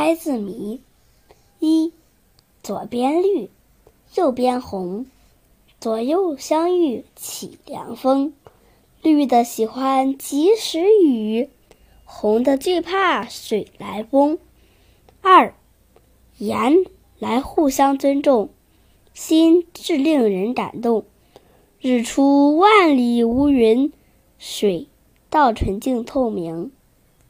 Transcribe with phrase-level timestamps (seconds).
[0.00, 0.80] 猜字谜。
[1.58, 1.92] 一
[2.62, 3.50] 左边绿
[4.14, 5.04] 右边红
[5.78, 8.32] 左右相遇起凉风。
[9.02, 11.50] 绿的喜欢及时雨
[12.06, 14.38] 红的最怕水来攻
[15.20, 15.52] 二
[16.38, 16.76] 言
[17.18, 18.48] 来互相尊重
[19.12, 21.04] 心至令人感动。
[21.78, 23.92] 日出万里无云
[24.38, 24.88] 水
[25.28, 26.72] 到纯净透明